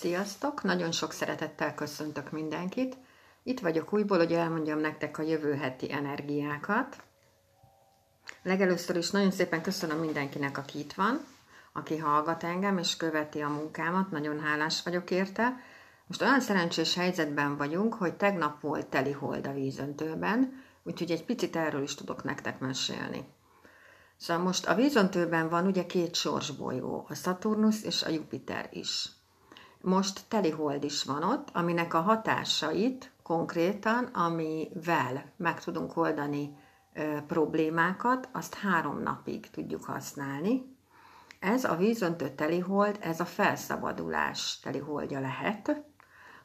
Sziasztok! 0.00 0.62
Nagyon 0.62 0.92
sok 0.92 1.12
szeretettel 1.12 1.74
köszöntök 1.74 2.30
mindenkit. 2.30 2.96
Itt 3.42 3.60
vagyok 3.60 3.92
újból, 3.92 4.18
hogy 4.18 4.32
elmondjam 4.32 4.78
nektek 4.78 5.18
a 5.18 5.22
jövő 5.22 5.54
heti 5.54 5.92
energiákat. 5.92 6.96
Legelőször 8.42 8.96
is 8.96 9.10
nagyon 9.10 9.30
szépen 9.30 9.62
köszönöm 9.62 9.98
mindenkinek, 9.98 10.58
aki 10.58 10.78
itt 10.78 10.92
van, 10.92 11.20
aki 11.72 11.96
hallgat 11.96 12.44
engem 12.44 12.78
és 12.78 12.96
követi 12.96 13.40
a 13.40 13.48
munkámat. 13.48 14.10
Nagyon 14.10 14.40
hálás 14.40 14.82
vagyok 14.82 15.10
érte. 15.10 15.56
Most 16.06 16.22
olyan 16.22 16.40
szerencsés 16.40 16.94
helyzetben 16.94 17.56
vagyunk, 17.56 17.94
hogy 17.94 18.14
tegnap 18.14 18.60
volt 18.60 18.86
teli 18.86 19.12
hold 19.12 19.46
a 19.46 19.52
vízöntőben, 19.52 20.62
úgyhogy 20.82 21.10
egy 21.10 21.24
picit 21.24 21.56
erről 21.56 21.82
is 21.82 21.94
tudok 21.94 22.24
nektek 22.24 22.58
mesélni. 22.58 23.28
Szóval 24.16 24.42
most 24.42 24.66
a 24.66 24.74
vízöntőben 24.74 25.48
van 25.48 25.66
ugye 25.66 25.86
két 25.86 26.14
sorsbolygó, 26.14 27.06
a 27.08 27.14
Saturnus 27.14 27.82
és 27.82 28.02
a 28.02 28.08
Jupiter 28.08 28.68
is. 28.72 29.08
Most 29.86 30.20
telihold 30.28 30.84
is 30.84 31.04
van 31.04 31.22
ott, 31.22 31.48
aminek 31.52 31.94
a 31.94 32.00
hatásait 32.00 33.10
konkrétan, 33.22 34.04
amivel 34.04 35.32
meg 35.36 35.60
tudunk 35.60 35.96
oldani 35.96 36.56
ö, 36.94 37.18
problémákat, 37.26 38.28
azt 38.32 38.54
három 38.54 39.02
napig 39.02 39.50
tudjuk 39.50 39.84
használni. 39.84 40.76
Ez 41.40 41.64
a 41.64 41.76
vízöntő 41.76 42.28
telihold, 42.28 42.98
ez 43.00 43.20
a 43.20 43.24
felszabadulás 43.24 44.60
teliholdja 44.60 45.20
lehet, 45.20 45.82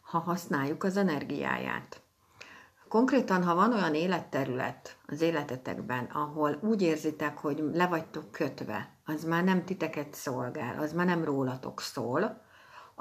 ha 0.02 0.20
használjuk 0.20 0.84
az 0.84 0.98
energiáját. 0.98 2.02
Konkrétan, 2.88 3.44
ha 3.44 3.55
van 3.55 3.73
olyan 3.73 3.95
életterület 3.95 4.98
az 5.08 5.22
életetekben, 5.22 6.05
ahol 6.05 6.59
úgy 6.62 6.81
érzitek, 6.81 7.38
hogy 7.38 7.64
le 7.73 7.88
vagytok 7.88 8.31
kötve, 8.31 8.89
az 9.05 9.23
már 9.23 9.44
nem 9.44 9.66
titeket 9.66 10.14
szolgál, 10.14 10.80
az 10.80 10.94
már 10.94 11.05
nem 11.05 11.23
rólatok 11.23 11.81
szól, 11.81 12.50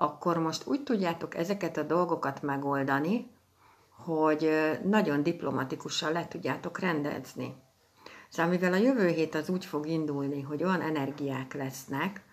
akkor 0.01 0.39
most 0.39 0.67
úgy 0.67 0.83
tudjátok 0.83 1.35
ezeket 1.35 1.77
a 1.77 1.83
dolgokat 1.83 2.43
megoldani, 2.43 3.31
hogy 3.91 4.51
nagyon 4.85 5.23
diplomatikusan 5.23 6.13
le 6.13 6.29
tudjátok 6.29 6.79
rendezni. 6.79 7.55
Szóval 8.29 8.51
mivel 8.51 8.73
a 8.73 8.77
jövő 8.77 9.09
hét 9.09 9.35
az 9.35 9.49
úgy 9.49 9.65
fog 9.65 9.87
indulni, 9.87 10.43
hogy 10.43 10.65
olyan 10.65 10.81
energiák 10.81 11.55
lesznek, 11.55 12.25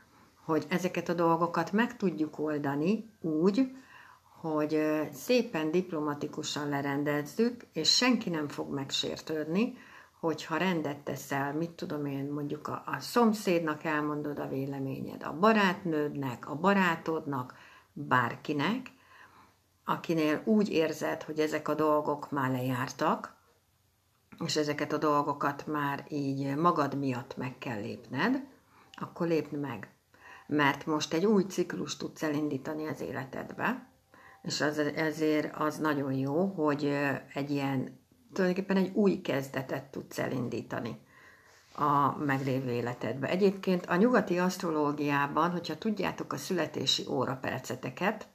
hogy 0.46 0.66
ezeket 0.70 1.10
a 1.10 1.14
dolgokat 1.14 1.72
meg 1.72 1.98
tudjuk 1.98 2.40
oldani 2.40 3.10
úgy, 3.22 3.72
hogy 4.42 4.80
szépen 5.12 5.72
diplomatikusan 5.72 6.70
lerendezzük, 6.70 7.62
és 7.74 7.96
senki 7.96 8.30
nem 8.30 8.48
fog 8.48 8.74
megsértődni, 8.74 9.78
hogyha 10.20 10.58
rendet 10.58 10.98
teszel, 10.98 11.54
mit 11.54 11.72
tudom 11.72 12.06
én, 12.06 12.26
mondjuk 12.26 12.68
a, 12.68 12.84
a 12.86 13.00
szomszédnak 13.00 13.84
elmondod 13.84 14.40
a 14.40 14.48
véleményed, 14.48 15.24
a 15.24 15.38
barátnődnek, 15.40 16.50
a 16.50 16.56
barátodnak, 16.56 17.54
bárkinek, 17.98 18.92
akinél 19.86 20.42
úgy 20.46 20.70
érzed, 20.70 21.24
hogy 21.24 21.40
ezek 21.40 21.68
a 21.68 21.76
dolgok 21.76 22.32
már 22.32 22.52
lejártak, 22.52 23.36
és 24.46 24.56
ezeket 24.56 24.94
a 24.94 24.98
dolgokat 24.98 25.68
már 25.68 26.06
így 26.10 26.56
magad 26.56 26.98
miatt 26.98 27.38
meg 27.38 27.58
kell 27.58 27.80
lépned, 27.80 28.44
akkor 28.92 29.28
lépd 29.28 29.60
meg. 29.60 29.90
Mert 30.48 30.86
most 30.86 31.14
egy 31.14 31.26
új 31.26 31.44
ciklus 31.44 31.98
tudsz 31.98 32.24
elindítani 32.24 32.88
az 32.88 33.02
életedbe, 33.02 33.90
és 34.42 34.62
az, 34.62 34.78
ezért 34.78 35.56
az 35.56 35.78
nagyon 35.78 36.14
jó, 36.14 36.46
hogy 36.46 36.86
egy 37.34 37.52
ilyen, 37.52 38.00
tulajdonképpen 38.34 38.78
egy 38.78 38.96
új 38.96 39.22
kezdetet 39.22 39.84
tudsz 39.84 40.20
elindítani 40.20 41.06
a 41.80 42.18
meglévő 42.18 42.72
életedbe. 42.72 43.28
Egyébként 43.28 43.86
a 43.86 43.96
nyugati 43.96 44.40
asztrológiában, 44.40 45.52
hogyha 45.52 45.78
tudjátok 45.78 46.34
a 46.34 46.38
születési 46.38 47.06
óraperceteket, 47.10 48.28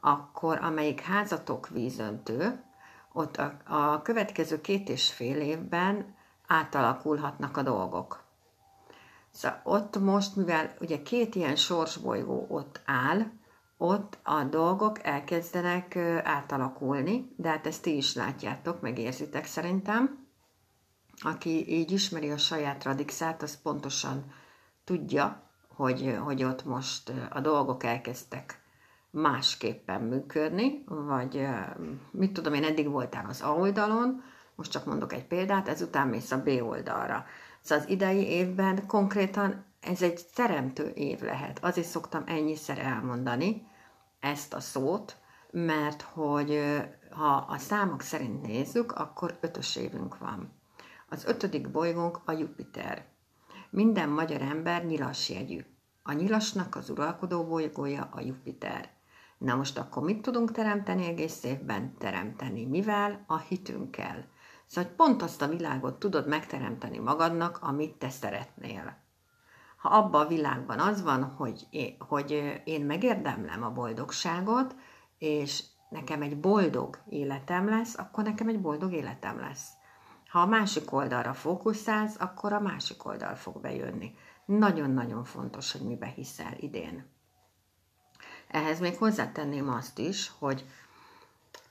akkor 0.00 0.58
amelyik 0.62 1.00
házatok 1.00 1.68
vízöntő, 1.68 2.64
ott 3.12 3.36
a, 3.36 3.56
a 3.66 4.02
következő 4.02 4.60
két 4.60 4.88
és 4.88 5.12
fél 5.12 5.40
évben 5.40 6.14
átalakulhatnak 6.46 7.56
a 7.56 7.62
dolgok. 7.62 8.22
Szóval 9.30 9.60
ott 9.64 9.98
most, 9.98 10.36
mivel 10.36 10.74
ugye 10.80 11.02
két 11.02 11.34
ilyen 11.34 11.56
sorsbolygó 11.56 12.46
ott 12.48 12.80
áll, 12.84 13.20
ott 13.76 14.18
a 14.22 14.42
dolgok 14.42 15.04
elkezdenek 15.04 15.96
átalakulni, 16.22 17.32
de 17.36 17.48
hát 17.48 17.66
ezt 17.66 17.82
ti 17.82 17.96
is 17.96 18.14
látjátok, 18.14 18.80
megérzitek 18.80 19.44
szerintem. 19.46 20.21
Aki 21.22 21.70
így 21.70 21.90
ismeri 21.90 22.30
a 22.30 22.38
saját 22.38 22.84
radixát, 22.84 23.42
az 23.42 23.62
pontosan 23.62 24.32
tudja, 24.84 25.50
hogy, 25.68 26.18
hogy 26.24 26.44
ott 26.44 26.64
most 26.64 27.12
a 27.30 27.40
dolgok 27.40 27.84
elkezdtek 27.84 28.60
másképpen 29.10 30.02
működni, 30.02 30.84
vagy 30.86 31.46
mit 32.10 32.32
tudom 32.32 32.54
én, 32.54 32.64
eddig 32.64 32.88
voltál 32.88 33.26
az 33.28 33.42
A 33.42 33.48
oldalon, 33.48 34.22
most 34.54 34.70
csak 34.70 34.84
mondok 34.84 35.12
egy 35.12 35.26
példát, 35.26 35.68
ezután 35.68 36.08
mész 36.08 36.30
a 36.30 36.42
B 36.42 36.48
oldalra. 36.48 37.24
Szóval 37.60 37.84
az 37.84 37.90
idei 37.90 38.26
évben 38.26 38.86
konkrétan 38.86 39.64
ez 39.80 40.02
egy 40.02 40.26
teremtő 40.34 40.88
év 40.88 41.20
lehet. 41.20 41.64
Azért 41.64 41.86
szoktam 41.86 42.22
ennyiszer 42.26 42.78
elmondani, 42.78 43.66
ezt 44.20 44.54
a 44.54 44.60
szót, 44.60 45.16
mert 45.50 46.02
hogy 46.02 46.60
ha 47.10 47.34
a 47.48 47.58
számok 47.58 48.00
szerint 48.00 48.46
nézzük, 48.46 48.92
akkor 48.92 49.38
ötös 49.40 49.76
évünk 49.76 50.18
van. 50.18 50.52
Az 51.12 51.24
ötödik 51.24 51.70
bolygónk 51.70 52.20
a 52.24 52.32
Jupiter. 52.32 53.04
Minden 53.70 54.08
magyar 54.08 54.42
ember 54.42 54.84
nyilas 54.84 55.28
jegyű. 55.28 55.64
A 56.02 56.12
nyilasnak 56.12 56.76
az 56.76 56.90
uralkodó 56.90 57.44
bolygója 57.44 58.08
a 58.12 58.20
Jupiter. 58.20 58.90
Na 59.38 59.54
most 59.54 59.78
akkor 59.78 60.02
mit 60.02 60.22
tudunk 60.22 60.52
teremteni 60.52 61.06
egész 61.06 61.44
évben? 61.44 61.96
Teremteni. 61.98 62.64
Mivel? 62.64 63.24
A 63.26 63.38
hitünkkel. 63.38 64.24
Szóval 64.66 64.90
pont 64.90 65.22
azt 65.22 65.42
a 65.42 65.48
világot 65.48 65.98
tudod 65.98 66.28
megteremteni 66.28 66.98
magadnak, 66.98 67.58
amit 67.62 67.98
te 67.98 68.10
szeretnél 68.10 69.00
ha 69.76 69.88
abban 69.88 70.24
a 70.24 70.28
világban 70.28 70.78
az 70.78 71.02
van, 71.02 71.24
hogy 71.24 71.66
hogy 71.98 72.60
én 72.64 72.84
megérdemlem 72.84 73.62
a 73.62 73.70
boldogságot, 73.70 74.76
és 75.18 75.64
nekem 75.90 76.22
egy 76.22 76.40
boldog 76.40 76.98
életem 77.08 77.68
lesz, 77.68 77.98
akkor 77.98 78.24
nekem 78.24 78.48
egy 78.48 78.60
boldog 78.60 78.92
életem 78.92 79.40
lesz. 79.40 79.68
Ha 80.32 80.40
a 80.40 80.46
másik 80.46 80.92
oldalra 80.92 81.34
fókuszálsz, 81.34 82.16
akkor 82.18 82.52
a 82.52 82.60
másik 82.60 83.04
oldal 83.04 83.34
fog 83.34 83.60
bejönni. 83.60 84.14
Nagyon-nagyon 84.44 85.24
fontos, 85.24 85.72
hogy 85.72 85.80
mibe 85.80 86.06
hiszel 86.06 86.54
idén. 86.56 87.04
Ehhez 88.48 88.80
még 88.80 88.96
hozzátenném 88.96 89.68
azt 89.68 89.98
is, 89.98 90.32
hogy 90.38 90.64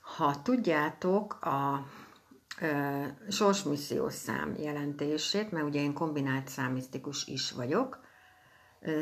ha 0.01 0.41
tudjátok 0.41 1.45
a 1.45 1.85
sorsmissziós 3.29 4.13
szám 4.13 4.55
jelentését, 4.57 5.51
mert 5.51 5.65
ugye 5.65 5.81
én 5.81 5.93
kombinált 5.93 6.47
számisztikus 6.47 7.27
is 7.27 7.51
vagyok, 7.51 7.99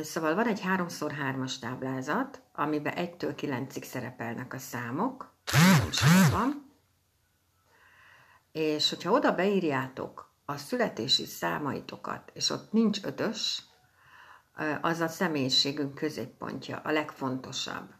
Szóval 0.04 0.36
van 0.36 0.48
egy 0.48 0.62
3x3-as 0.66 1.60
táblázat, 1.60 2.42
amiben 2.54 2.94
1-től 2.96 3.34
9-ig 3.38 3.84
szerepelnek 3.84 4.54
a 4.54 4.58
számok, 4.58 5.34
van, 6.32 6.69
és 8.60 8.90
hogyha 8.90 9.12
oda 9.12 9.36
beírjátok 9.36 10.34
a 10.46 10.58
születési 10.58 11.26
számaitokat, 11.26 12.32
és 12.34 12.50
ott 12.50 12.72
nincs 12.72 13.04
ötös, 13.04 13.64
az 14.82 15.00
a 15.00 15.08
személyiségünk 15.08 15.96
középpontja, 15.96 16.82
a 16.84 16.92
legfontosabb. 16.92 17.94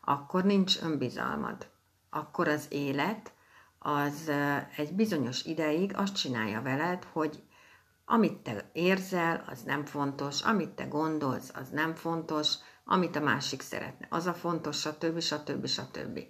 Akkor 0.00 0.44
nincs 0.44 0.80
önbizalmad. 0.80 1.70
Akkor 2.10 2.48
az 2.48 2.66
élet 2.68 3.32
az 3.78 4.30
egy 4.76 4.92
bizonyos 4.92 5.44
ideig 5.44 5.96
azt 5.96 6.16
csinálja 6.16 6.62
veled, 6.62 7.04
hogy 7.12 7.42
amit 8.04 8.38
te 8.38 8.70
érzel, 8.72 9.44
az 9.46 9.62
nem 9.62 9.84
fontos, 9.84 10.42
amit 10.42 10.70
te 10.70 10.84
gondolsz, 10.84 11.50
az 11.54 11.68
nem 11.68 11.94
fontos, 11.94 12.54
amit 12.84 13.16
a 13.16 13.20
másik 13.20 13.60
szeretne, 13.60 14.06
az 14.10 14.26
a 14.26 14.34
fontos, 14.34 14.80
stb. 14.80 15.20
stb. 15.20 15.66
stb. 15.66 16.20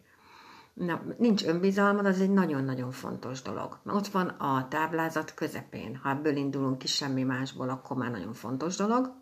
Na, 0.75 1.03
nincs 1.19 1.45
önbizalmad, 1.45 2.07
az 2.07 2.21
egy 2.21 2.31
nagyon-nagyon 2.31 2.91
fontos 2.91 3.43
dolog. 3.43 3.79
Ott 3.87 4.07
van 4.07 4.29
a 4.29 4.69
táblázat 4.69 5.35
közepén. 5.35 5.97
Ha 5.97 6.11
ebből 6.11 6.37
indulunk 6.37 6.79
ki 6.79 6.87
semmi 6.87 7.23
másból, 7.23 7.69
akkor 7.69 7.97
már 7.97 8.11
nagyon 8.11 8.33
fontos 8.33 8.77
dolog. 8.77 9.15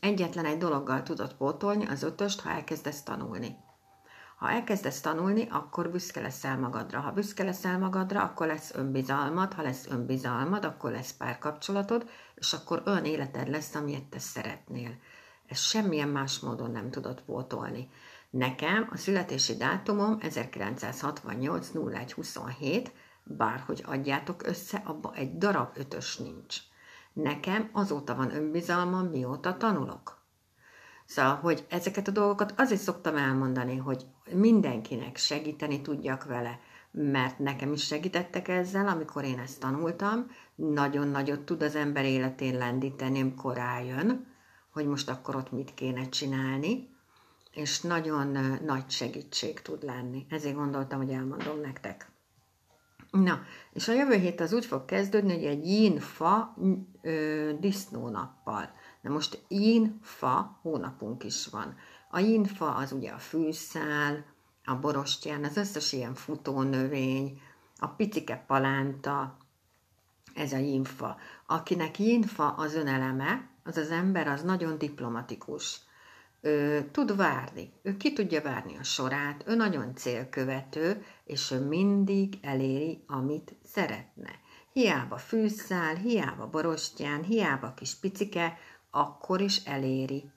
Egyetlen 0.00 0.44
egy 0.44 0.58
dologgal 0.58 1.02
tudod 1.02 1.34
pótolni 1.34 1.86
az 1.86 2.02
ötöst, 2.02 2.40
ha 2.40 2.50
elkezdesz 2.50 3.02
tanulni. 3.02 3.56
Ha 4.36 4.50
elkezdesz 4.50 5.00
tanulni, 5.00 5.48
akkor 5.50 5.90
büszke 5.90 6.20
leszel 6.20 6.58
magadra. 6.58 7.00
Ha 7.00 7.12
büszke 7.12 7.44
leszel 7.44 7.78
magadra, 7.78 8.22
akkor 8.22 8.46
lesz 8.46 8.74
önbizalmad, 8.74 9.52
ha 9.52 9.62
lesz 9.62 9.86
önbizalmad, 9.86 10.64
akkor 10.64 10.90
lesz 10.90 11.12
párkapcsolatod, 11.12 12.08
és 12.34 12.52
akkor 12.52 12.82
olyan 12.86 13.04
életed 13.04 13.48
lesz, 13.48 13.74
amilyet 13.74 14.04
te 14.04 14.18
szeretnél. 14.18 14.90
Ezt 15.46 15.62
semmilyen 15.62 16.08
más 16.08 16.38
módon 16.38 16.70
nem 16.70 16.90
tudod 16.90 17.20
pótolni. 17.20 17.90
Nekem 18.30 18.88
a 18.92 18.96
születési 18.96 19.56
dátumom 19.56 20.16
1968 20.20 21.70
01 21.74 22.12
27, 22.12 22.92
bárhogy 23.24 23.82
adjátok 23.86 24.46
össze, 24.46 24.82
abba 24.84 25.14
egy 25.14 25.36
darab 25.38 25.76
ötös 25.76 26.16
nincs. 26.16 26.56
Nekem 27.12 27.70
azóta 27.72 28.14
van 28.14 28.34
önbizalmam, 28.34 29.06
mióta 29.06 29.56
tanulok. 29.56 30.18
Szóval, 31.06 31.34
hogy 31.34 31.66
ezeket 31.68 32.08
a 32.08 32.10
dolgokat 32.10 32.54
azért 32.56 32.80
szoktam 32.80 33.16
elmondani, 33.16 33.76
hogy 33.76 34.06
mindenkinek 34.32 35.16
segíteni 35.16 35.80
tudjak 35.80 36.24
vele, 36.24 36.60
mert 36.90 37.38
nekem 37.38 37.72
is 37.72 37.86
segítettek 37.86 38.48
ezzel, 38.48 38.88
amikor 38.88 39.24
én 39.24 39.38
ezt 39.38 39.60
tanultam. 39.60 40.26
Nagyon 40.54 41.08
nagyot 41.08 41.40
tud 41.40 41.62
az 41.62 41.74
ember 41.74 42.04
életén 42.04 42.58
lendíteni, 42.58 43.20
amikor 43.20 43.54
rájön, 43.54 44.26
hogy 44.70 44.86
most 44.86 45.08
akkor 45.08 45.36
ott 45.36 45.52
mit 45.52 45.74
kéne 45.74 46.08
csinálni, 46.08 46.89
és 47.52 47.80
nagyon 47.80 48.58
nagy 48.64 48.90
segítség 48.90 49.62
tud 49.62 49.82
lenni. 49.82 50.26
Ezért 50.28 50.54
gondoltam, 50.54 50.98
hogy 50.98 51.10
elmondom 51.10 51.60
nektek. 51.60 52.10
Na, 53.10 53.42
és 53.72 53.88
a 53.88 53.92
jövő 53.92 54.14
hét 54.14 54.40
az 54.40 54.52
úgy 54.52 54.64
fog 54.64 54.84
kezdődni, 54.84 55.34
hogy 55.34 55.44
egy 55.44 55.66
yin-fa 55.66 56.56
disznónappal. 57.58 58.70
Na 59.00 59.10
most 59.10 59.44
yin-fa 59.48 60.58
hónapunk 60.62 61.24
is 61.24 61.46
van. 61.46 61.76
A 62.10 62.18
yin-fa 62.18 62.74
az 62.74 62.92
ugye 62.92 63.10
a 63.10 63.18
fűszál, 63.18 64.24
a 64.64 64.74
borostyán, 64.74 65.44
az 65.44 65.56
összes 65.56 65.92
ilyen 65.92 66.14
futónövény, 66.14 67.40
a 67.76 67.86
picike 67.86 68.44
palánta, 68.46 69.36
ez 70.34 70.52
a 70.52 70.56
yin-fa. 70.56 71.16
Akinek 71.46 71.98
yin-fa 71.98 72.48
az 72.48 72.74
öneleme, 72.74 73.48
az 73.64 73.76
az 73.76 73.90
ember 73.90 74.28
az 74.28 74.42
nagyon 74.42 74.78
diplomatikus. 74.78 75.80
Ő 76.40 76.88
tud 76.90 77.16
várni, 77.16 77.72
ő 77.82 77.96
ki 77.96 78.12
tudja 78.12 78.42
várni 78.42 78.76
a 78.76 78.82
sorát, 78.82 79.44
ő 79.46 79.54
nagyon 79.54 79.94
célkövető, 79.94 81.04
és 81.24 81.50
ő 81.50 81.60
mindig 81.66 82.38
eléri, 82.42 83.04
amit 83.06 83.54
szeretne. 83.64 84.30
Hiába 84.72 85.16
fűszál, 85.16 85.94
hiába 85.94 86.46
borostyán, 86.46 87.22
hiába 87.22 87.74
kis 87.74 87.94
picike, 87.94 88.58
akkor 88.90 89.40
is 89.40 89.64
eléri 89.64 90.30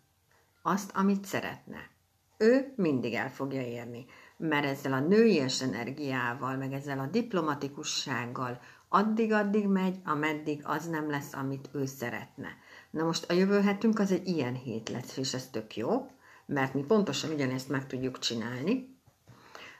azt, 0.62 0.92
amit 0.96 1.26
szeretne. 1.26 1.90
Ő 2.38 2.74
mindig 2.76 3.14
el 3.14 3.30
fogja 3.32 3.62
érni, 3.62 4.06
mert 4.38 4.66
ezzel 4.66 4.94
a 4.94 5.00
nőies 5.00 5.62
energiával, 5.62 6.58
meg 6.58 6.74
ezzel 6.74 7.00
a 7.00 7.08
diplomatikussággal 7.08 8.60
addig-addig 8.90 9.68
megy, 9.68 10.00
ameddig 10.04 10.62
az 10.64 10.88
nem 10.88 11.10
lesz, 11.10 11.34
amit 11.34 11.70
ő 11.74 11.86
szeretne. 11.86 12.58
Na 12.94 13.04
most 13.04 13.30
a 13.30 13.34
jövő 13.34 13.62
hetünk 13.62 14.00
az 14.00 14.12
egy 14.12 14.28
ilyen 14.28 14.54
hét 14.54 14.90
lesz, 14.90 15.18
és 15.18 15.34
ez 15.34 15.50
tök 15.50 15.76
jó, 15.76 16.12
mert 16.46 16.74
mi 16.74 16.82
pontosan 16.82 17.32
ugyanezt 17.32 17.70
meg 17.70 17.88
tudjuk 17.88 18.20
csinálni 18.20 18.98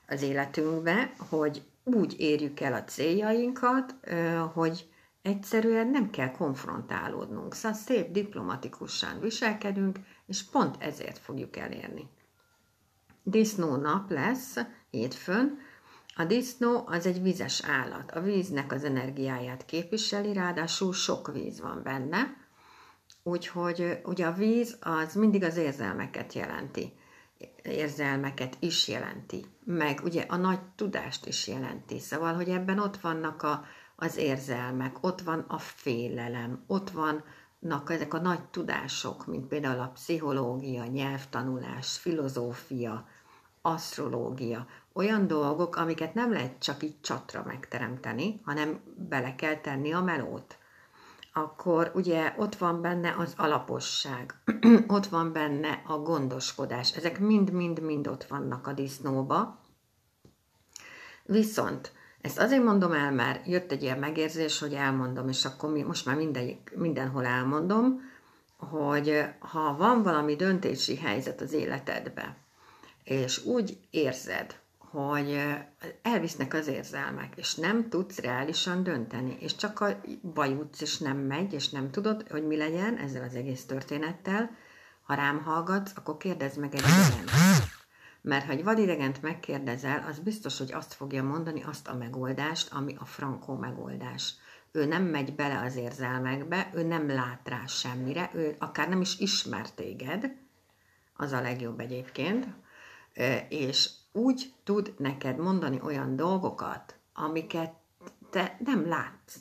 az 0.08 0.22
életünkbe, 0.22 1.14
hogy 1.30 1.64
úgy 1.84 2.16
érjük 2.18 2.60
el 2.60 2.74
a 2.74 2.84
céljainkat, 2.84 3.96
hogy 4.54 4.90
egyszerűen 5.22 5.88
nem 5.88 6.10
kell 6.10 6.32
konfrontálódnunk. 6.32 7.54
Szóval 7.54 7.78
szép 7.78 8.12
diplomatikusan 8.12 9.20
viselkedünk, 9.20 10.00
és 10.26 10.44
pont 10.44 10.76
ezért 10.80 11.18
fogjuk 11.18 11.58
elérni. 11.58 12.08
Disznó 13.24 13.76
nap 13.76 14.12
lesz 14.12 14.58
hétfőn. 14.90 15.58
A 16.16 16.26
disznó 16.26 16.84
az 16.86 17.06
egy 17.06 17.22
vizes 17.22 17.64
állat. 17.64 18.12
A 18.12 18.22
víznek 18.22 18.72
az 18.72 18.84
energiáját 18.84 19.66
képviseli, 19.66 20.34
ráadásul 20.34 20.94
sok 20.94 21.32
víz 21.32 21.62
van 21.62 21.84
benne, 21.84 22.42
Úgyhogy 23.24 24.00
ugye 24.04 24.26
a 24.26 24.32
víz 24.34 24.78
az 24.82 25.14
mindig 25.14 25.44
az 25.44 25.58
érzelmeket 25.58 26.34
jelenti. 26.34 26.94
Érzelmeket 27.64 28.58
is 28.60 28.88
jelenti. 28.88 29.46
Meg 29.66 30.00
ugye 30.04 30.26
a 30.28 30.36
nagy 30.36 30.60
tudást 30.76 31.26
is 31.26 31.48
jelenti. 31.48 32.00
Szóval, 32.00 32.34
hogy 32.34 32.50
ebben 32.50 32.80
ott 32.80 32.98
vannak 32.98 33.44
a, 33.44 33.66
az 33.96 34.18
érzelmek, 34.18 35.04
ott 35.04 35.22
van 35.22 35.40
a 35.48 35.58
félelem, 35.58 36.64
ott 36.68 36.90
vannak 36.90 37.92
ezek 37.92 38.14
a 38.14 38.22
nagy 38.22 38.44
tudások, 38.46 39.26
mint 39.26 39.48
például 39.48 39.80
a 39.80 39.92
pszichológia, 39.94 40.86
nyelvtanulás, 40.86 41.98
filozófia, 41.98 43.08
asztrológia, 43.62 44.68
olyan 44.94 45.28
dolgok, 45.28 45.76
amiket 45.76 46.14
nem 46.14 46.32
lehet 46.32 46.60
csak 46.60 46.84
így 46.84 47.02
csatra 47.02 47.44
megteremteni, 47.46 48.42
hanem 48.44 48.80
bele 49.10 49.36
kell 49.36 49.56
tenni 49.56 49.94
a 49.94 50.02
melót 50.02 50.58
akkor 51.34 51.92
ugye 51.96 52.34
ott 52.38 52.56
van 52.56 52.82
benne 52.82 53.16
az 53.18 53.34
alaposság, 53.38 54.34
ott 54.88 55.06
van 55.06 55.32
benne 55.32 55.82
a 55.88 55.98
gondoskodás. 55.98 56.96
Ezek 56.96 57.20
mind-mind-mind 57.20 58.08
ott 58.08 58.24
vannak 58.24 58.68
a 58.68 58.74
disznóba. 58.74 59.60
Viszont 61.26 61.92
ezt 62.22 62.40
azért 62.40 62.64
mondom 62.64 62.92
el, 62.92 63.12
mert 63.12 63.48
jött 63.48 63.72
egy 63.72 63.84
ilyen 63.84 64.00
megérzés, 64.00 64.60
hogy 64.60 64.74
elmondom, 64.74 65.28
és 65.28 65.46
akkor 65.46 65.72
mi, 65.72 65.82
most 65.82 66.06
már 66.06 66.16
minden, 66.16 66.58
mindenhol 66.76 67.26
elmondom, 67.26 68.02
hogy 68.58 69.26
ha 69.40 69.76
van 69.78 70.04
valami 70.04 70.36
döntési 70.36 70.96
helyzet 70.96 71.42
az 71.42 71.54
életedbe, 71.54 72.38
és 73.04 73.46
úgy 73.46 73.78
érzed, 73.90 74.60
hogy 74.94 75.44
elvisznek 76.02 76.54
az 76.54 76.68
érzelmek, 76.68 77.34
és 77.36 77.56
nem 77.56 77.90
tudsz 77.90 78.20
reálisan 78.20 78.84
dönteni, 78.84 79.38
és 79.40 79.56
csak 79.56 79.80
a 79.80 80.02
baj 80.34 80.50
jutsz, 80.50 80.82
és 80.82 80.98
nem 80.98 81.18
megy, 81.18 81.54
és 81.54 81.70
nem 81.70 81.92
tudod, 81.92 82.28
hogy 82.30 82.48
mi 82.48 82.58
legyen 82.58 82.98
ezzel 82.98 83.24
az 83.24 83.36
egész 83.36 83.66
történettel. 83.66 84.50
Ha 85.04 85.14
rám 85.14 85.44
hallgatsz, 85.44 85.92
akkor 85.96 86.18
kérdezd 86.18 86.60
meg 86.60 86.76
egy 86.76 86.80
idegent. 86.80 87.32
Mert 88.22 88.46
ha 88.46 88.52
egy 88.52 88.64
vadidegent 88.64 89.22
megkérdezel, 89.22 90.06
az 90.10 90.20
biztos, 90.20 90.58
hogy 90.58 90.72
azt 90.74 90.94
fogja 90.94 91.24
mondani, 91.24 91.64
azt 91.64 91.88
a 91.88 91.96
megoldást, 91.96 92.74
ami 92.74 92.96
a 93.00 93.06
frankó 93.06 93.56
megoldás. 93.56 94.34
Ő 94.72 94.86
nem 94.86 95.04
megy 95.04 95.36
bele 95.36 95.60
az 95.60 95.76
érzelmekbe, 95.76 96.70
ő 96.74 96.84
nem 96.84 97.10
lát 97.10 97.50
rá 97.50 97.66
semmire, 97.66 98.30
ő 98.34 98.56
akár 98.60 98.90
nem 98.90 99.02
is 99.02 99.20
ismer 99.20 99.72
téged, 99.72 100.32
az 101.16 101.32
a 101.32 101.42
legjobb 101.42 101.80
egyébként, 101.80 102.48
és 103.50 103.90
úgy 104.14 104.54
tud 104.64 104.94
neked 104.98 105.38
mondani 105.38 105.80
olyan 105.84 106.16
dolgokat, 106.16 106.96
amiket 107.14 107.74
te 108.30 108.58
nem 108.60 108.88
látsz. 108.88 109.36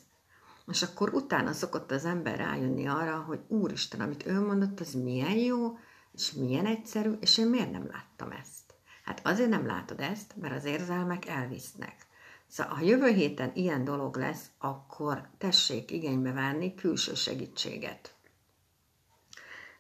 És 0.66 0.82
akkor 0.82 1.14
utána 1.14 1.52
szokott 1.52 1.90
az 1.90 2.04
ember 2.04 2.36
rájönni 2.36 2.86
arra, 2.86 3.16
hogy 3.16 3.40
Úristen, 3.48 4.00
amit 4.00 4.26
ő 4.26 4.40
mondott, 4.40 4.80
az 4.80 4.92
milyen 4.92 5.36
jó, 5.36 5.78
és 6.12 6.32
milyen 6.32 6.66
egyszerű, 6.66 7.12
és 7.20 7.38
én 7.38 7.46
miért 7.46 7.72
nem 7.72 7.86
láttam 7.86 8.30
ezt? 8.30 8.74
Hát 9.04 9.26
azért 9.26 9.48
nem 9.50 9.66
látod 9.66 10.00
ezt, 10.00 10.36
mert 10.36 10.54
az 10.54 10.64
érzelmek 10.64 11.26
elvisznek. 11.26 12.06
Szóval, 12.46 12.74
ha 12.74 12.84
jövő 12.84 13.08
héten 13.08 13.50
ilyen 13.54 13.84
dolog 13.84 14.16
lesz, 14.16 14.50
akkor 14.58 15.28
tessék 15.38 15.90
igénybe 15.90 16.32
venni 16.32 16.74
külső 16.74 17.14
segítséget. 17.14 18.14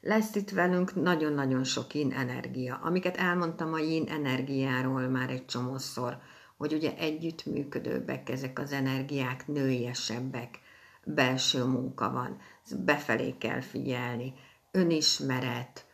Lesz 0.04 0.34
itt 0.34 0.50
velünk 0.50 0.94
nagyon-nagyon 0.94 1.64
sok 1.64 1.94
yin 1.94 2.12
energia, 2.12 2.78
amiket 2.82 3.16
elmondtam 3.16 3.72
a 3.72 3.78
yin 3.78 4.08
energiáról 4.08 5.08
már 5.08 5.30
egy 5.30 5.44
csomószor, 5.46 6.18
hogy 6.56 6.72
ugye 6.72 6.96
együttműködőbbek 6.96 8.28
ezek 8.28 8.58
az 8.58 8.72
energiák, 8.72 9.46
nőiesebbek, 9.46 10.58
belső 11.04 11.64
munka 11.64 12.10
van, 12.10 12.38
befelé 12.84 13.34
kell 13.38 13.60
figyelni, 13.60 14.32
önismeret, 14.70 15.84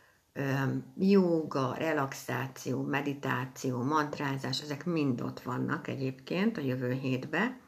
jóga, 0.97 1.73
relaxáció, 1.77 2.81
meditáció, 2.81 3.83
mantrázás, 3.83 4.61
ezek 4.61 4.85
mind 4.85 5.21
ott 5.21 5.39
vannak 5.39 5.87
egyébként 5.87 6.57
a 6.57 6.61
jövő 6.61 6.91
hétben, 6.91 7.59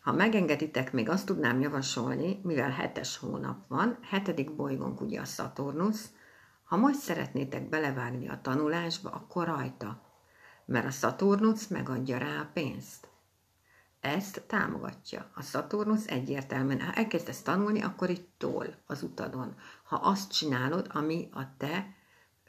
ha 0.00 0.12
megengeditek, 0.12 0.92
még 0.92 1.08
azt 1.08 1.26
tudnám 1.26 1.60
javasolni, 1.60 2.40
mivel 2.42 2.70
hetes 2.70 3.16
hónap 3.16 3.66
van, 3.68 3.98
hetedik 4.02 4.54
bolygónk 4.54 5.00
ugye 5.00 5.20
a 5.20 5.24
Szaturnusz, 5.24 6.10
ha 6.64 6.76
most 6.76 6.98
szeretnétek 6.98 7.68
belevágni 7.68 8.28
a 8.28 8.40
tanulásba, 8.42 9.10
akkor 9.10 9.46
rajta, 9.46 10.02
mert 10.64 10.86
a 10.86 10.90
Szaturnusz 10.90 11.66
megadja 11.66 12.18
rá 12.18 12.40
a 12.40 12.50
pénzt. 12.52 13.08
Ezt 14.00 14.42
támogatja. 14.46 15.30
A 15.34 15.42
Szaturnusz 15.42 16.06
egyértelműen, 16.06 16.80
ha 16.80 16.92
elkezdesz 16.92 17.42
tanulni, 17.42 17.82
akkor 17.82 18.10
itt 18.10 18.28
tol 18.38 18.66
az 18.86 19.02
utadon. 19.02 19.54
Ha 19.82 19.96
azt 19.96 20.32
csinálod, 20.32 20.86
ami 20.92 21.28
a 21.32 21.56
te 21.56 21.94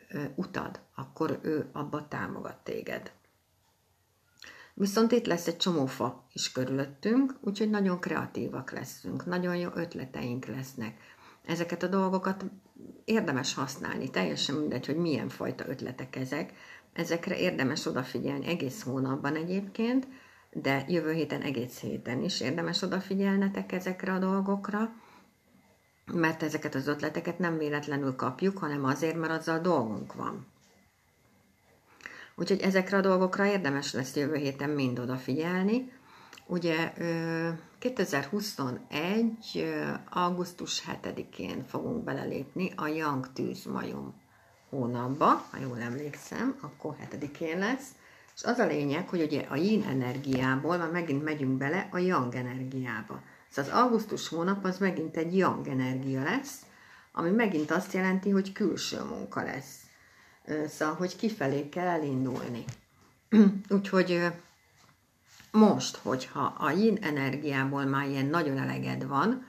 ö, 0.10 0.24
utad, 0.36 0.80
akkor 0.96 1.40
ő 1.42 1.70
abba 1.74 2.08
támogat 2.08 2.58
téged. 2.64 3.12
Viszont 4.78 5.12
itt 5.12 5.26
lesz 5.26 5.48
egy 5.48 5.58
csomó 5.58 5.86
fa 5.86 6.28
is 6.34 6.52
körülöttünk, 6.52 7.36
úgyhogy 7.42 7.70
nagyon 7.70 8.00
kreatívak 8.00 8.72
leszünk, 8.72 9.26
nagyon 9.26 9.56
jó 9.58 9.70
ötleteink 9.74 10.46
lesznek. 10.46 10.98
Ezeket 11.46 11.84
a 11.84 11.88
dolgokat 11.88 12.46
érdemes 13.06 13.54
használni, 13.54 14.10
teljesen 14.10 14.56
mindegy, 14.56 14.86
hogy 14.86 14.98
milyen 14.98 15.30
fajta 15.30 15.68
ötletek 15.68 16.16
ezek. 16.16 16.54
Ezekre 16.94 17.40
érdemes 17.40 17.86
odafigyelni 17.86 18.48
egész 18.48 18.84
hónapban 18.84 19.36
egyébként, 19.36 20.08
de 20.52 20.86
jövő 20.88 21.12
héten 21.12 21.42
egész 21.42 21.80
héten 21.80 22.24
is 22.24 22.42
érdemes 22.42 22.82
odafigyelnetek 22.82 23.72
ezekre 23.72 24.14
a 24.14 24.20
dolgokra, 24.20 24.94
mert 26.14 26.44
ezeket 26.44 26.76
az 26.76 26.88
ötleteket 26.88 27.40
nem 27.40 27.58
véletlenül 27.58 28.16
kapjuk, 28.16 28.58
hanem 28.58 28.86
azért, 28.86 29.18
mert 29.18 29.34
azzal 29.40 29.60
dolgunk 29.60 30.14
van. 30.14 30.48
Úgyhogy 32.36 32.60
ezekre 32.60 32.98
a 32.98 33.02
dolgokra 33.02 33.46
érdemes 33.46 33.94
lesz 33.94 34.16
jövő 34.16 34.36
héten 34.36 34.70
mind 34.70 35.00
odafigyelni. 35.00 35.92
Ugye 36.48 36.94
2021. 37.80 39.66
augusztus 40.10 40.84
7-én 41.02 41.66
fogunk 41.66 42.04
belelépni 42.04 42.72
a 42.76 42.88
Young 42.88 43.34
tűzmajom 43.34 44.14
hónapba, 44.70 45.26
ha 45.26 45.58
jól 45.62 45.80
emlékszem, 45.80 46.56
akkor 46.62 46.96
hetedikén 47.00 47.58
lesz, 47.58 47.90
és 48.36 48.44
az 48.44 48.58
a 48.58 48.66
lényeg, 48.66 49.10
hogy 49.10 49.22
ugye 49.22 49.42
a 49.50 49.56
yin 49.56 49.84
energiából 49.84 50.78
már 50.78 50.92
megint 50.92 51.24
megyünk 51.24 51.58
bele 51.58 51.88
a 51.92 51.98
yang 51.98 52.36
energiába. 52.36 53.22
Szóval 53.50 53.72
az 53.72 53.78
augusztus 53.78 54.28
hónap 54.28 54.66
az 54.66 54.78
megint 54.78 55.18
egy 55.18 55.38
yang 55.38 55.68
energia 55.68 56.24
lesz, 56.24 56.62
ami 57.12 57.30
megint 57.30 57.72
azt 57.72 57.94
jelenti, 57.94 58.30
hogy 58.30 58.52
külső 58.52 59.04
munka 59.04 59.44
lesz. 59.44 59.85
Szóval, 60.68 60.96
hogy 60.96 61.16
kifelé 61.16 61.70
kell 61.70 61.88
elindulni. 61.88 62.64
Úgyhogy 63.70 64.22
most, 65.52 65.96
hogyha 65.96 66.56
a 66.58 66.72
yin 66.72 66.98
energiából 67.02 67.84
már 67.86 68.08
ilyen 68.08 68.26
nagyon 68.26 68.58
eleged 68.58 69.08
van, 69.08 69.46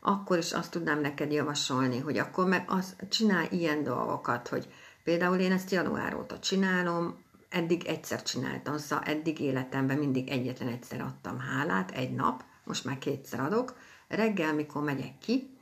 akkor 0.00 0.38
is 0.38 0.52
azt 0.52 0.70
tudnám 0.70 1.00
neked 1.00 1.32
javasolni, 1.32 1.98
hogy 1.98 2.18
akkor 2.18 2.46
meg 2.46 2.64
az, 2.66 2.96
csinálj 3.08 3.48
ilyen 3.50 3.82
dolgokat, 3.82 4.48
hogy 4.48 4.72
például 5.04 5.38
én 5.38 5.52
ezt 5.52 5.70
január 5.70 6.14
óta 6.14 6.38
csinálom, 6.38 7.24
eddig 7.48 7.86
egyszer 7.86 8.22
csináltam, 8.22 8.78
szóval 8.78 9.04
eddig 9.04 9.40
életemben 9.40 9.98
mindig 9.98 10.28
egyetlen 10.28 10.68
egyszer 10.68 11.00
adtam 11.00 11.38
hálát, 11.38 11.90
egy 11.90 12.14
nap, 12.14 12.44
most 12.64 12.84
már 12.84 12.98
kétszer 12.98 13.40
adok, 13.40 13.76
reggel, 14.08 14.54
mikor 14.54 14.82
megyek 14.82 15.18
ki, 15.18 15.58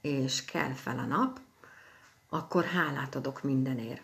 és 0.00 0.44
kell 0.44 0.72
fel 0.72 0.98
a 0.98 1.06
nap, 1.06 1.40
akkor 2.28 2.64
hálát 2.64 3.14
adok 3.14 3.42
mindenért. 3.42 4.02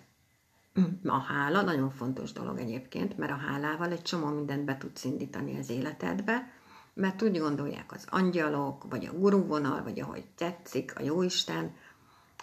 A 1.05 1.19
hála 1.19 1.63
nagyon 1.63 1.91
fontos 1.91 2.33
dolog 2.33 2.59
egyébként, 2.59 3.19
mert 3.19 3.33
a 3.33 3.37
hálával 3.37 3.91
egy 3.91 4.03
csomó 4.03 4.27
mindent 4.27 4.65
be 4.65 4.77
tudsz 4.77 5.05
indítani 5.05 5.59
az 5.59 5.71
életedbe, 5.71 6.53
mert 6.95 7.23
úgy 7.23 7.39
gondolják 7.39 7.93
az 7.93 8.07
angyalok, 8.11 8.85
vagy 8.91 9.07
a 9.07 9.19
guruvonal, 9.19 9.83
vagy 9.83 10.01
ahogy 10.01 10.27
tetszik, 10.37 10.99
a 10.99 11.03
jóisten, 11.03 11.75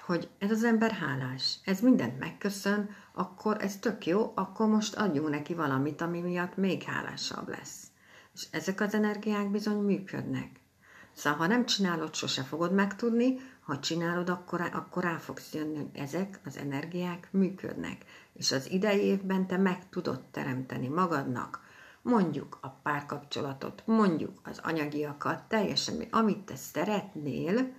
hogy 0.02 0.30
ez 0.38 0.52
az 0.52 0.64
ember 0.64 0.92
hálás, 0.92 1.60
ez 1.66 1.80
mindent 1.80 2.20
megköszön, 2.20 2.90
akkor 3.14 3.58
ez 3.62 3.78
tök 3.78 4.06
jó, 4.06 4.32
akkor 4.36 4.68
most 4.68 4.96
adjunk 4.96 5.30
neki 5.30 5.54
valamit, 5.54 6.02
ami 6.02 6.22
miatt 6.22 6.56
még 6.56 6.84
hálásabb 6.84 7.50
lesz. 7.50 7.88
És 8.34 8.48
ezek 8.52 8.82
az 8.82 8.94
energiák 8.94 9.52
bizony 9.52 9.78
működnek. 9.78 10.50
Szóval, 11.14 11.40
ha 11.40 11.48
nem 11.48 11.66
csinálod, 11.66 12.14
sose 12.14 12.44
fogod 12.44 12.74
megtudni, 12.74 13.38
ha 13.62 13.80
csinálod, 13.80 14.30
akkor, 14.30 14.62
akkor 14.62 15.03
rá 15.03 15.18
fogsz 15.18 15.53
jönni, 15.53 15.89
ezek 15.94 16.39
az 16.46 16.58
energiák 16.58 17.27
működnek. 17.32 18.06
És 18.34 18.51
az 18.51 18.72
idei 18.72 19.01
évben 19.01 19.48
te 19.48 19.58
meg 19.58 19.89
tudod 19.89 20.22
teremteni 20.32 20.88
magadnak, 20.88 21.63
mondjuk 22.01 22.58
a 22.62 22.70
párkapcsolatot, 22.70 23.84
mondjuk 23.86 24.39
az 24.44 24.60
anyagiakat, 24.63 25.44
teljesen, 25.44 26.08
amit 26.12 26.46
te 26.46 26.56
szeretnél, 26.56 27.74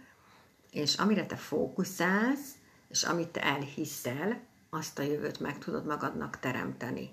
és 0.70 0.94
amire 0.94 1.26
te 1.26 1.36
fókuszálsz, 1.36 2.54
és 2.88 3.02
amit 3.02 3.28
te 3.28 3.42
elhiszel, 3.42 4.40
azt 4.70 4.98
a 4.98 5.02
jövőt 5.02 5.40
meg 5.40 5.58
tudod 5.58 5.86
magadnak 5.86 6.38
teremteni. 6.38 7.10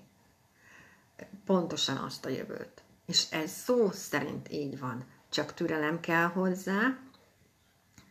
Pontosan 1.44 1.96
azt 1.96 2.24
a 2.24 2.28
jövőt. 2.28 2.82
És 3.06 3.30
ez 3.30 3.50
szó 3.50 3.90
szerint 3.90 4.52
így 4.52 4.78
van. 4.78 5.04
Csak 5.28 5.54
türelem 5.54 6.00
kell 6.00 6.26
hozzá, 6.26 6.98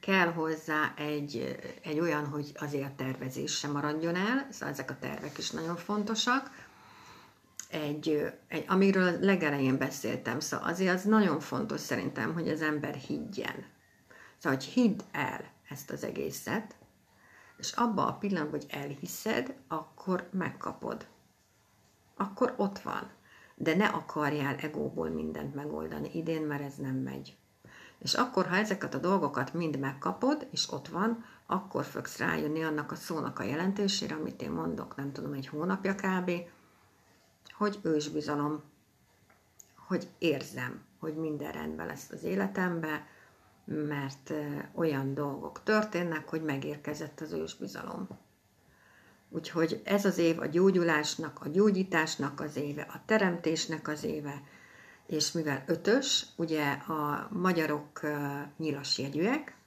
kell 0.09 0.31
hozzá 0.31 0.93
egy, 0.95 1.57
egy 1.83 1.99
olyan, 1.99 2.25
hogy 2.25 2.51
azért 2.55 2.85
a 2.85 2.95
tervezés 2.95 3.57
sem 3.57 3.71
maradjon 3.71 4.15
el, 4.15 4.47
szóval 4.49 4.69
ezek 4.69 4.91
a 4.91 4.99
tervek 4.99 5.37
is 5.37 5.51
nagyon 5.51 5.75
fontosak. 5.75 6.67
Egy, 7.69 8.31
egy, 8.47 8.65
amiről 8.67 9.19
legelején 9.19 9.77
beszéltem, 9.77 10.39
szóval 10.39 10.69
azért 10.69 10.93
az 10.93 11.03
nagyon 11.03 11.39
fontos 11.39 11.79
szerintem, 11.79 12.33
hogy 12.33 12.49
az 12.49 12.61
ember 12.61 12.93
higgyen. 12.93 13.65
Szóval, 14.37 14.57
hogy 14.57 14.67
hidd 14.67 14.99
el 15.11 15.51
ezt 15.69 15.91
az 15.91 16.03
egészet, 16.03 16.75
és 17.57 17.71
abba 17.71 18.07
a 18.07 18.13
pillanatban, 18.13 18.59
hogy 18.59 18.69
elhiszed, 18.69 19.55
akkor 19.67 20.29
megkapod. 20.31 21.07
Akkor 22.15 22.53
ott 22.57 22.79
van. 22.79 23.11
De 23.55 23.75
ne 23.75 23.85
akarjál 23.85 24.55
egóból 24.55 25.09
mindent 25.09 25.55
megoldani 25.55 26.09
idén, 26.13 26.41
mert 26.41 26.63
ez 26.63 26.75
nem 26.75 26.95
megy. 26.95 27.38
És 27.99 28.13
akkor, 28.13 28.47
ha 28.47 28.55
ezeket 28.55 28.93
a 28.93 28.97
dolgokat 28.97 29.53
mind 29.53 29.79
megkapod, 29.79 30.47
és 30.51 30.71
ott 30.71 30.87
van, 30.87 31.25
akkor 31.45 31.85
fogsz 31.85 32.17
rájönni 32.17 32.63
annak 32.63 32.91
a 32.91 32.95
szónak 32.95 33.39
a 33.39 33.43
jelentésére, 33.43 34.15
amit 34.15 34.41
én 34.41 34.51
mondok, 34.51 34.95
nem 34.95 35.11
tudom, 35.11 35.33
egy 35.33 35.47
hónapja 35.47 35.95
kb., 35.95 36.31
hogy 37.51 37.79
ősbizalom, 37.81 38.63
hogy 39.75 40.07
érzem, 40.17 40.81
hogy 40.99 41.15
minden 41.15 41.51
rendben 41.51 41.85
lesz 41.85 42.09
az 42.11 42.23
életemben, 42.23 43.01
mert 43.65 44.33
olyan 44.73 45.13
dolgok 45.13 45.63
történnek, 45.63 46.29
hogy 46.29 46.43
megérkezett 46.43 47.19
az 47.19 47.31
ősbizalom. 47.31 48.07
Úgyhogy 49.29 49.81
ez 49.85 50.05
az 50.05 50.17
év 50.17 50.39
a 50.39 50.45
gyógyulásnak, 50.45 51.39
a 51.41 51.49
gyógyításnak 51.49 52.39
az 52.39 52.55
éve, 52.55 52.81
a 52.81 53.01
teremtésnek 53.05 53.87
az 53.87 54.03
éve, 54.03 54.41
és 55.09 55.31
mivel 55.31 55.63
ötös, 55.67 56.25
ugye 56.35 56.71
a 56.71 57.27
magyarok 57.31 58.01
nyilas 58.57 58.97
jegyűek, 58.97 59.57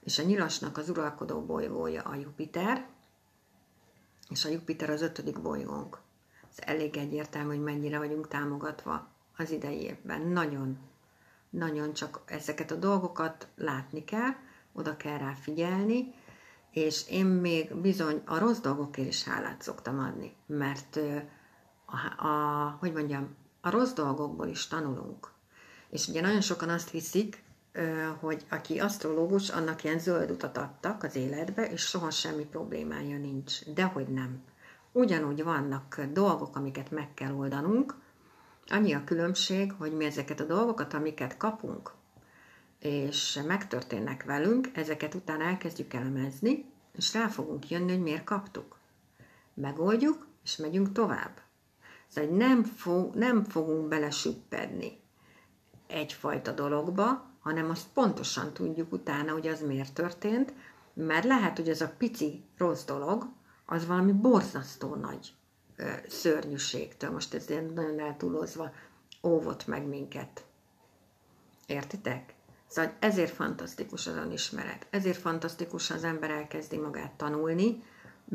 és 0.00 0.18
a 0.18 0.22
nyilasnak 0.22 0.76
az 0.76 0.88
uralkodó 0.88 1.40
bolygója 1.40 2.02
a 2.02 2.14
Jupiter, 2.14 2.86
és 4.28 4.44
a 4.44 4.48
Jupiter 4.48 4.90
az 4.90 5.02
ötödik 5.02 5.40
bolygónk. 5.40 5.98
Ez 6.50 6.56
elég 6.56 6.96
egyértelmű, 6.96 7.48
hogy 7.48 7.62
mennyire 7.62 7.98
vagyunk 7.98 8.28
támogatva 8.28 9.08
az 9.36 9.50
idei 9.50 9.80
évben. 9.80 10.20
Nagyon, 10.20 10.78
nagyon 11.50 11.92
csak 11.92 12.22
ezeket 12.26 12.70
a 12.70 12.76
dolgokat 12.76 13.48
látni 13.56 14.04
kell, 14.04 14.34
oda 14.72 14.96
kell 14.96 15.18
rá 15.18 15.32
figyelni, 15.32 16.14
és 16.70 17.08
én 17.08 17.26
még 17.26 17.74
bizony 17.74 18.22
a 18.24 18.38
rossz 18.38 18.58
dolgokért 18.60 19.08
is 19.08 19.24
hálát 19.24 19.62
szoktam 19.62 19.98
adni, 19.98 20.36
mert 20.46 20.98
a, 21.86 22.26
a, 22.26 22.76
hogy 22.80 22.92
mondjam, 22.92 23.36
a 23.64 23.70
rossz 23.70 23.92
dolgokból 23.92 24.46
is 24.46 24.66
tanulunk. 24.66 25.30
És 25.90 26.08
ugye 26.08 26.20
nagyon 26.20 26.40
sokan 26.40 26.68
azt 26.68 26.90
hiszik, 26.90 27.42
hogy 28.20 28.44
aki 28.50 28.80
asztrológus, 28.80 29.48
annak 29.48 29.84
ilyen 29.84 29.98
zöld 29.98 30.30
utat 30.30 30.56
adtak 30.56 31.02
az 31.02 31.16
életbe, 31.16 31.70
és 31.70 31.80
soha 31.80 32.10
semmi 32.10 32.44
problémája 32.44 33.18
nincs. 33.18 33.64
Dehogy 33.64 34.08
nem. 34.08 34.42
Ugyanúgy 34.92 35.42
vannak 35.44 36.00
dolgok, 36.12 36.56
amiket 36.56 36.90
meg 36.90 37.14
kell 37.14 37.32
oldanunk, 37.32 37.94
annyi 38.66 38.92
a 38.92 39.04
különbség, 39.04 39.72
hogy 39.72 39.92
mi 39.92 40.04
ezeket 40.04 40.40
a 40.40 40.44
dolgokat, 40.44 40.94
amiket 40.94 41.36
kapunk, 41.36 41.92
és 42.78 43.40
megtörténnek 43.46 44.24
velünk, 44.24 44.68
ezeket 44.74 45.14
utána 45.14 45.44
elkezdjük 45.44 45.94
elemezni, 45.94 46.64
és 46.96 47.14
rá 47.14 47.28
fogunk 47.28 47.70
jönni, 47.70 47.92
hogy 47.92 48.02
miért 48.02 48.24
kaptuk. 48.24 48.78
Megoldjuk, 49.54 50.26
és 50.44 50.56
megyünk 50.56 50.92
tovább. 50.92 51.40
Szóval 52.14 52.36
nem, 52.36 52.64
fog, 52.64 53.14
nem 53.14 53.44
fogunk 53.44 53.88
belesüppedni 53.88 55.00
egyfajta 55.86 56.52
dologba, 56.52 57.30
hanem 57.40 57.70
azt 57.70 57.86
pontosan 57.94 58.52
tudjuk 58.52 58.92
utána, 58.92 59.32
hogy 59.32 59.46
az 59.46 59.60
miért 59.60 59.94
történt, 59.94 60.52
mert 60.94 61.24
lehet, 61.24 61.56
hogy 61.56 61.68
ez 61.68 61.80
a 61.80 61.94
pici 61.98 62.44
rossz 62.56 62.84
dolog, 62.84 63.28
az 63.66 63.86
valami 63.86 64.12
borzasztó 64.12 64.94
nagy 64.94 65.34
ö, 65.76 65.90
szörnyűségtől, 66.08 67.10
most 67.10 67.34
ez 67.34 67.50
ilyen 67.50 67.72
nagyon 67.74 68.00
eltúlozva, 68.00 68.72
óvott 69.22 69.66
meg 69.66 69.86
minket. 69.86 70.44
Értitek? 71.66 72.34
Szóval 72.66 72.92
ezért 72.98 73.34
fantasztikus 73.34 74.06
az 74.06 74.14
önismeret. 74.14 74.86
Ezért 74.90 75.18
fantasztikus, 75.18 75.88
ha 75.88 75.94
az 75.94 76.04
ember 76.04 76.30
elkezdi 76.30 76.76
magát 76.76 77.12
tanulni, 77.12 77.82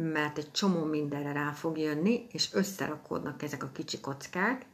mert 0.02 0.38
egy 0.38 0.52
csomó 0.52 0.84
mindenre 0.84 1.32
rá 1.32 1.52
fog 1.52 1.78
jönni, 1.78 2.28
és 2.32 2.54
összerakódnak 2.54 3.44
ezek 3.44 3.64
a 3.64 3.72
kicsi 3.74 4.00
kockák, 4.00 4.66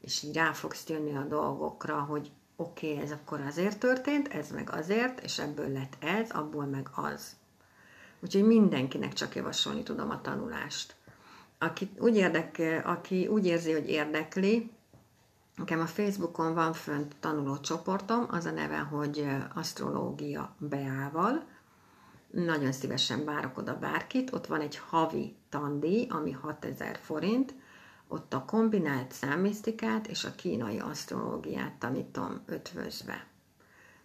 és 0.00 0.22
így 0.22 0.34
rá 0.34 0.52
fogsz 0.52 0.88
jönni 0.88 1.16
a 1.16 1.22
dolgokra, 1.22 2.00
hogy 2.00 2.30
oké, 2.56 2.92
okay, 2.92 3.04
ez 3.04 3.10
akkor 3.10 3.40
azért 3.40 3.78
történt, 3.78 4.28
ez 4.28 4.50
meg 4.50 4.70
azért, 4.72 5.20
és 5.20 5.38
ebből 5.38 5.72
lett 5.72 5.96
ez, 5.98 6.30
abból 6.30 6.64
meg 6.64 6.88
az. 6.94 7.36
Úgyhogy 8.20 8.44
mindenkinek 8.44 9.12
csak 9.12 9.34
javasolni 9.34 9.82
tudom 9.82 10.10
a 10.10 10.20
tanulást. 10.20 10.94
Aki 11.58 11.90
úgy, 11.98 12.16
érdekel, 12.16 12.82
aki 12.84 13.26
úgy 13.26 13.46
érzi, 13.46 13.72
hogy 13.72 13.88
érdekli, 13.88 14.70
nekem 15.56 15.80
a 15.80 15.86
Facebookon 15.86 16.54
van 16.54 16.72
fönt 16.72 17.16
tanuló 17.20 17.58
csoportom, 17.58 18.26
az 18.30 18.44
a 18.44 18.50
neve, 18.50 18.78
hogy 18.78 19.26
Asztrológia 19.54 20.54
Beával, 20.58 21.46
nagyon 22.30 22.72
szívesen 22.72 23.24
várok 23.24 23.58
oda 23.58 23.78
bárkit, 23.78 24.32
ott 24.32 24.46
van 24.46 24.60
egy 24.60 24.76
havi 24.76 25.36
tandíj, 25.48 26.06
ami 26.10 26.30
6000 26.30 26.98
forint, 27.02 27.54
ott 28.08 28.34
a 28.34 28.44
kombinált 28.44 29.12
számisztikát 29.12 30.06
és 30.06 30.24
a 30.24 30.34
kínai 30.34 30.78
asztrológiát 30.78 31.72
tanítom 31.72 32.42
ötvözve. 32.46 33.26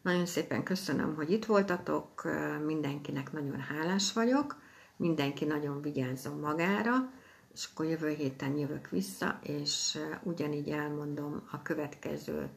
Nagyon 0.01 0.25
szépen 0.25 0.63
köszönöm, 0.63 1.15
hogy 1.15 1.32
itt 1.32 1.46
voltatok, 1.46 2.27
mindenkinek 2.65 3.32
nagyon 3.32 3.60
hálás 3.60 4.13
vagyok, 4.13 4.62
mindenki 4.96 5.46
nagyon 5.46 5.82
vigyázzon 5.82 6.39
magára, 6.39 7.12
és 7.53 7.68
akkor 7.72 7.86
jövő 7.86 8.10
héten 8.10 8.58
jövök 8.58 8.89
vissza, 8.89 9.39
és 9.42 10.00
ugyanígy 10.24 10.70
elmondom 10.70 11.48
a 11.51 11.62
következő 11.62 12.50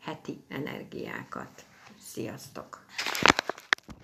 heti 0.00 0.42
energiákat. 0.48 1.64
Sziasztok! 1.98 2.84